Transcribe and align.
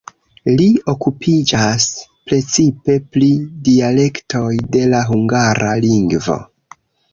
Li 0.59 0.65
okupiĝas 0.93 1.85
precipe 2.31 2.97
pri 3.17 3.29
dialektoj 3.69 4.51
de 4.79 4.85
la 4.95 5.05
hungara 5.13 5.79
lingvo. 5.89 6.43